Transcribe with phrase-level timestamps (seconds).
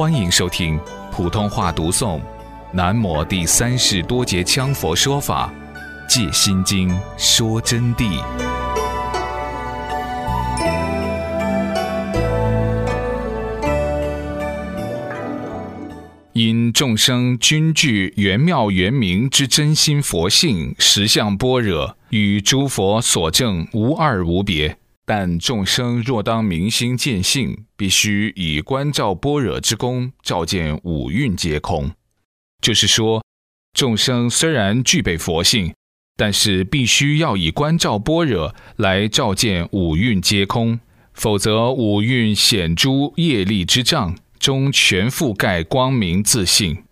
[0.00, 0.80] 欢迎收听
[1.12, 2.18] 普通话读诵
[2.72, 5.52] 《南摩第三世多杰羌佛说法·
[6.08, 8.18] 借心经说真谛》。
[16.32, 24.79] 因众生均具圆妙圆明之真心佛性实相般若，与诸佛所证无二无别。
[25.12, 31.90] 但众生若当明心见性，必须以观照般若之功，照见五蕴皆空。
[32.62, 33.20] 就是说，
[33.76, 35.74] 众生虽然具备佛性，
[36.16, 40.78] 但是必须要以观照般若来照见五蕴皆空，
[41.12, 46.84] 否则五蕴显诸业力之障，终全覆盖光明自信。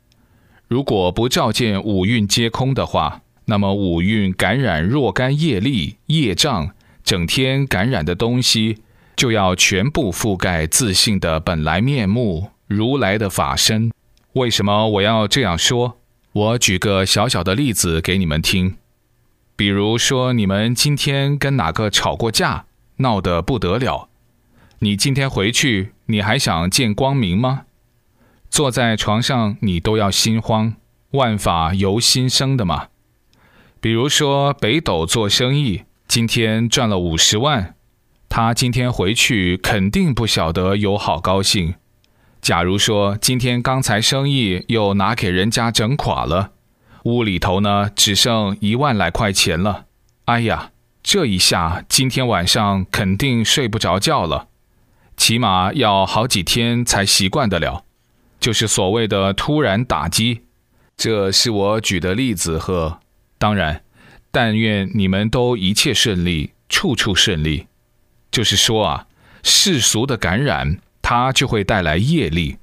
[0.67, 6.75] 如果不照见五蕴皆空的话，那么五蕴感染若干业力业障。
[7.09, 8.83] 整天感染的东西，
[9.17, 13.91] 就要全部覆盖自信的本来面目——如来的法身。
[14.34, 15.97] 为什么我要这样说？
[16.34, 18.77] 我举个小小的例子给你们听。
[19.56, 22.67] 比如说，你们今天跟哪个吵过架，
[22.98, 24.11] 闹得不得了，
[24.81, 27.62] 你今天回去，你还想见光明吗？
[28.51, 30.75] 坐在床上，你都要心慌，
[31.12, 32.89] 万法由心生的嘛。
[33.81, 35.84] 比如说，北斗做生意。
[36.19, 37.77] 今天赚了五十万，
[38.28, 41.77] 他今天回去肯定不晓得有好高兴。
[42.41, 46.50] 假如说今天刚才生意又拿给人家整垮了，
[47.05, 49.84] 屋里头呢只剩一万来块钱了，
[50.24, 50.72] 哎呀，
[51.05, 54.48] 这一下今天晚上肯定睡不着觉了，
[55.16, 57.84] 起码要好几天才习惯得了，
[58.41, 60.41] 就是所谓的突然打击。
[60.96, 62.98] 这是我举的例子呵，
[63.39, 63.84] 当然。
[64.31, 67.67] 但愿你们都一切顺利，处处顺利。
[68.31, 69.07] 就是说啊，
[69.43, 72.59] 世俗的感染，它就会带来业力。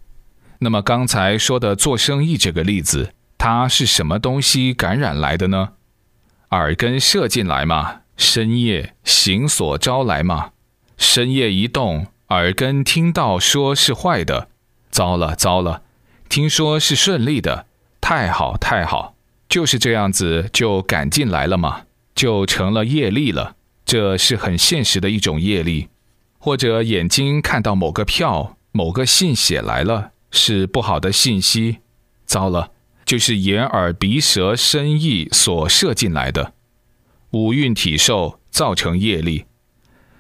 [0.60, 5.74] 那么刚才说的做生意这个例子，它是什么东西感染来的呢？
[6.52, 10.52] 耳根射进来嘛，深夜行所招来嘛。
[10.98, 14.48] 深夜一动，耳根听到说是坏的，
[14.90, 15.82] 糟了糟了，
[16.30, 17.66] 听说是顺利的，
[18.00, 19.15] 太好太好。
[19.48, 21.84] 就是这样子就赶进来了嘛，
[22.14, 23.56] 就成了业力了。
[23.86, 25.90] 这是很现实的一种业力。
[26.38, 31.78] 或者眼睛看到某个票、某个信写来了，是不好的信息，
[32.26, 32.72] 糟了，
[33.04, 36.54] 就是眼耳鼻舌身意所射进来的
[37.32, 39.46] 五蕴体受造成业力，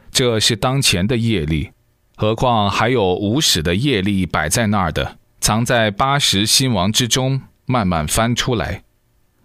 [0.09, 1.71] 这是当前的业力。
[2.15, 8.84] 何况还有无始的业力摆在那儿的，藏在八十心王之中，慢慢翻出来。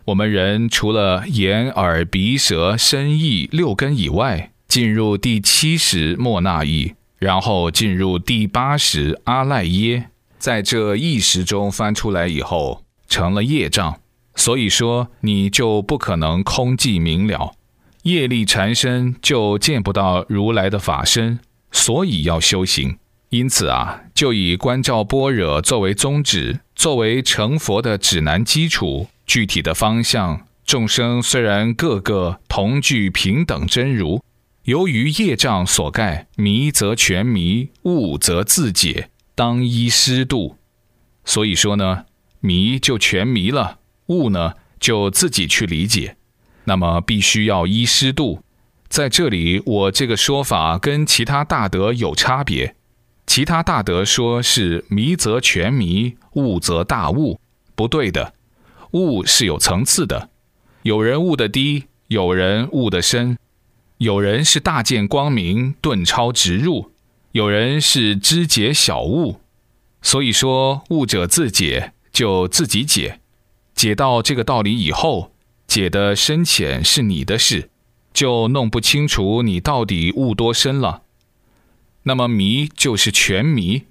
[0.06, 14.00] 我们人除了眼、耳、鼻、舌、身、意六根以外，进入第七识莫那意，然后进入第八识阿赖耶，在这意识中翻出来以后，成了业障。
[14.34, 17.52] 所以说，你就不可能空寂明了，
[18.04, 21.40] 业力缠身，就见不到如来的法身。
[21.70, 22.96] 所以要修行。
[23.28, 29.06] 因此啊，就以观照般若作为宗旨，作为成佛的指南基础。
[29.30, 34.20] 具体的方向，众生虽然个个同具平等真如，
[34.64, 40.56] 由于业障所盖，迷则全迷，悟则自解，当依师度。
[41.24, 42.06] 所以说呢，
[42.40, 46.16] 迷就全迷了，悟呢就自己去理解。
[46.64, 48.42] 那么必须要依师度。
[48.88, 52.74] 在这里，我这个说法跟其他大德有差别。
[53.28, 57.38] 其他大德说是迷则全迷，悟则大悟，
[57.76, 58.34] 不对的。
[58.92, 60.30] 悟是有层次的，
[60.82, 63.38] 有人悟得低，有人悟得深，
[63.98, 66.90] 有人是大见光明，顿超直入，
[67.32, 69.40] 有人是知解小悟。
[70.02, 73.20] 所以说，悟者自解，就自己解，
[73.74, 75.32] 解到这个道理以后，
[75.66, 77.68] 解的深浅是你的事，
[78.12, 81.02] 就弄不清楚你到底悟多深了。
[82.04, 83.82] 那么迷就是全迷，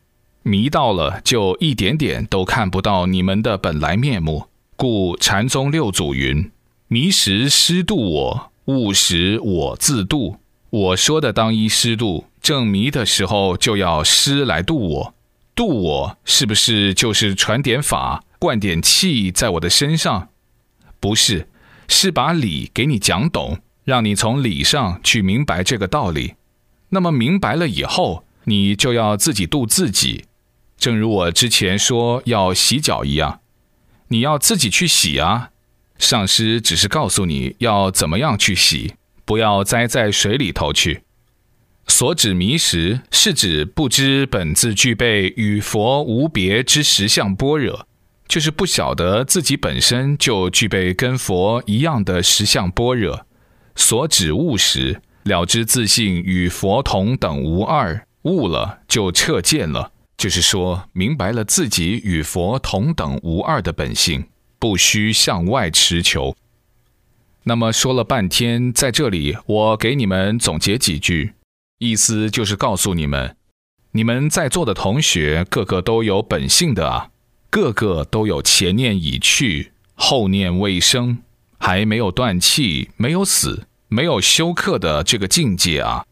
[0.42, 4.48] 迷到了就一点点都看不到你们的本来面目。
[4.80, 6.50] 故禅宗六祖云
[6.88, 10.38] ：“迷时师度我，悟时我自度。”
[10.72, 15.14] 我说的当依师度，正迷的时候就要师来度我。
[15.54, 20.30] 度我是不是就是传点法、灌点气在我的身上？
[21.02, 21.50] 不是，
[21.90, 26.36] 是把理给你讲懂，让你从理上去明白这个道理。
[26.92, 30.24] 那么明白了以后，你就要自己度自己。
[30.78, 33.42] 正如我之前说要洗脚一样。
[34.10, 35.50] 你要自己去洗啊！
[35.98, 41.04] 上师只是告诉你要怎么样去洗，不要栽在水里头去。
[41.88, 47.88] 所指迷时，是指不知本自具备与佛无别之实相般若，
[48.28, 53.26] 就是不晓得自己本身就具备跟佛一样的实相般若。
[53.76, 64.26] 所指悟时，了知自性与佛同等无二，悟了就彻见了，就是说明白了自己与佛同等无二的本性，
[64.60, 66.36] 不需向外持求。
[67.44, 71.36] 那么说了半天，在这里我给你们总结几句。
[71.78, 73.38] 意思就是告诉你们，
[73.94, 77.12] 你们在座的同学个个都有本性的啊，
[77.50, 81.20] 个个都有前念已去，后念未生，
[81.58, 86.06] 还没有断气，没有死，没有休克的这个境界啊，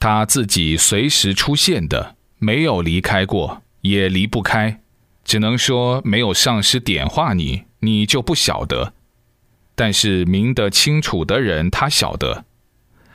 [0.00, 4.80] 他自己随时出现的，没有离开过，也离不开，
[5.24, 8.92] 只能说没有上师点化你，你就不晓得，
[9.74, 12.44] 但是明得清楚的人，他晓得。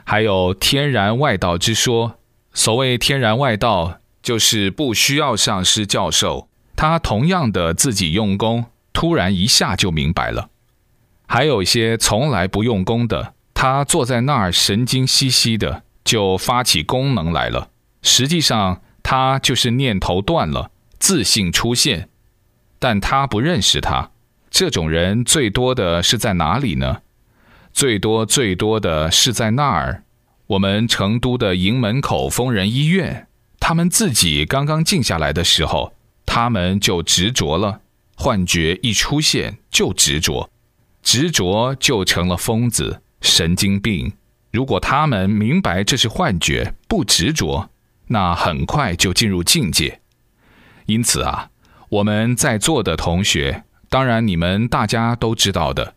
[0.04, 2.20] 还有天然外道之说，
[2.54, 10.50] 所谓天然外道，就是不需要上师教授，他同样的自己用功，突然一下就明白了。
[11.26, 17.70] 还有一些从来不用功的，他坐在那儿神经兮兮的，就发起功能来了。
[18.02, 18.82] 实际上
[19.16, 22.10] 他就是念头断了，自信出现，
[22.80, 24.10] 但他不认识他。
[24.50, 27.04] 这种人最多的是在哪里呢？
[27.72, 30.04] 最多最多的是在那儿，
[30.48, 33.28] 我们成都的营门口疯人医院，
[33.60, 35.94] 他们自己刚刚静下来的时候，
[36.26, 37.82] 他们就执着了，
[38.16, 40.50] 幻觉一出现就执着，
[41.04, 44.12] 执着就成了疯子、神经病。
[44.52, 47.70] 如果他们明白这是幻觉，不执着，
[48.14, 50.00] 那很快就进入境界。
[50.86, 51.50] 因此啊，
[51.90, 55.96] 我们在座的同学，当然你们大家都知道的。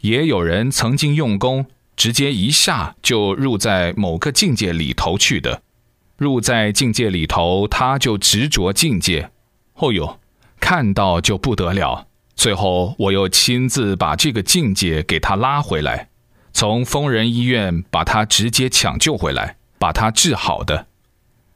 [0.00, 5.62] 也有人曾经用功，直接一下就入在某个境界里头去的，
[6.16, 9.30] 入在境界里头，他就执着境界。
[9.74, 10.18] 哦呦，
[10.58, 12.06] 看到就不得了。
[12.34, 16.08] 最后我又亲自把这个境界给他拉回来，
[16.52, 20.86] 从疯人医院把他直接抢救回来，把他治好的。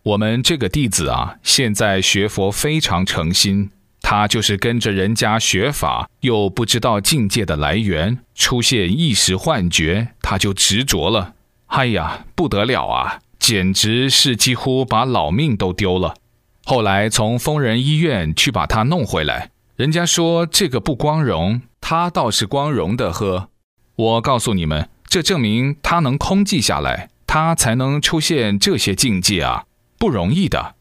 [0.05, 3.71] 我们这个弟子啊，现在学佛非常诚心。
[4.01, 11.35] 他就是跟着人家学法，又不知道境界的来源，出现一时幻觉，他就执着了。
[11.67, 13.21] 哎呀，不得了啊！
[13.39, 16.17] 简直是几乎把老命都丢了。
[16.65, 23.51] 后来从疯人医院去把他弄回来，人家说这个不光荣，他倒是光荣的呵。
[23.95, 29.65] 我告诉你们，这证明他能空寂下来，他才能出现这些境界啊，
[30.03, 30.75] 不容易的。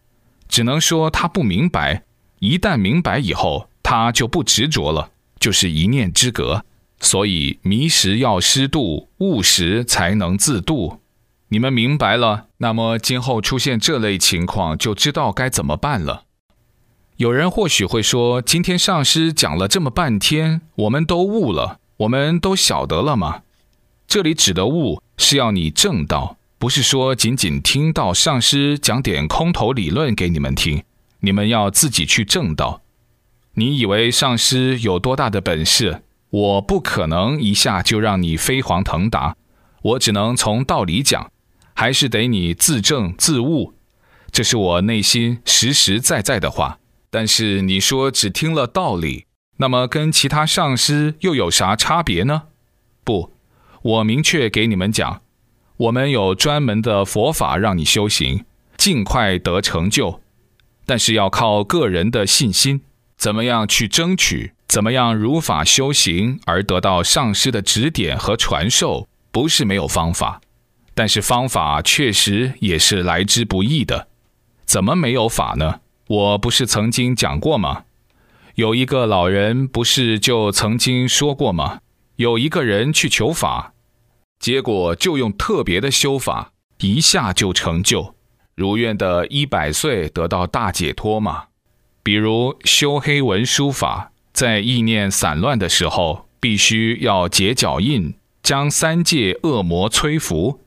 [0.48, 2.06] 只能说他不明白。
[2.40, 6.66] 一旦明白以后，他就不执着了，就是一念之隔。
[7.00, 11.02] 所以迷时要师度，悟时才能自度。
[11.50, 16.24] 你们明白了，那么今后出现这类情况，就知道该怎么办了。
[17.18, 23.44] 有人或许会说：“今天上师讲了这么半天，我们都悟了，我们都晓得了吗？”
[24.10, 30.84] 这里指的悟，是要你正道，不是说仅仅听到上师讲点空头理论给你们听。
[31.22, 32.84] 你们要自己去正道。
[33.56, 36.04] 你以为上师有多大的本事？
[36.30, 39.36] 我不可能一下就让你飞黄腾达，
[39.82, 41.32] 我只能从道理讲，
[41.74, 43.74] 还是得你自证自悟。
[44.32, 46.78] 这是我内心实实在在的话。
[47.10, 49.26] 但是你说只听了道理，
[49.58, 52.44] 那么跟其他上师又有啥差别呢？
[53.04, 53.34] 不，
[53.82, 55.24] 我明确给你们讲，
[55.82, 58.46] 我们有专门的佛法让你修行，
[58.78, 60.22] 尽快得成就。
[60.86, 62.82] 但是要靠个人的信心，
[63.18, 64.52] 怎么样去争取？
[64.68, 69.08] 怎么样如法修行而得到上师的指点和传授？
[69.32, 70.42] 不是没有方法，
[70.94, 74.08] 但是方法确实也是来之不易的。
[74.66, 75.80] 怎么没有法呢？
[76.08, 77.86] 我不是曾经讲过吗？
[78.54, 81.80] 有一个老人不是就曾经说过吗？
[82.18, 83.74] 有一个人去求法，
[84.42, 88.16] 结果就用特别的修法，一下就成就。
[88.56, 91.44] 如愿的一百岁得到大解脱吗？
[92.02, 100.62] 比如修黑文书法，在意念散乱的时候，必须要结脚印，将三界恶魔摧服，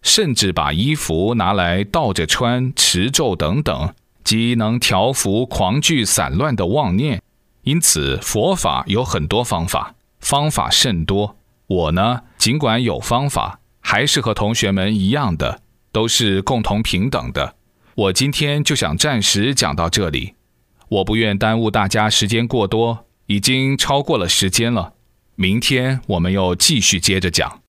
[0.00, 7.22] 甚至把衣服拿来倒着穿，持咒等等，即能调伏狂聚散乱的妄念。
[7.64, 11.36] 因此，佛法有很多方法，方法甚多。
[11.72, 15.62] 我呢，尽管有方法，还是和同学们一样的。
[15.92, 17.54] 都是共同平等的。
[17.94, 20.32] 我今天就想暂时讲到这里，
[20.88, 24.94] 我不愿耽误大家时间过多，已经超过了时间了。
[25.34, 27.61] 明天我们又继续接着讲。